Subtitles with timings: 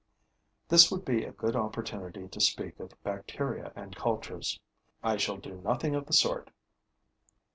[0.67, 4.59] This would be a good opportunity to speak of bacteria and cultures.
[5.03, 6.49] I shall do nothing of the sort.